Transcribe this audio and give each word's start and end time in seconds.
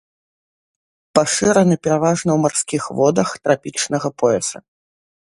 Пашыраны 1.19 1.75
пераважна 1.89 2.31
ў 2.39 2.39
марскіх 2.49 2.83
водах 3.03 3.37
трапічнага 3.45 4.07
пояса. 4.25 4.57